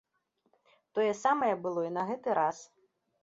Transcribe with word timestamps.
Тое 0.99 1.11
самае 1.23 1.51
было 1.65 1.81
і 1.89 1.93
на 1.99 2.05
гэты 2.13 2.29
раз. 2.43 2.57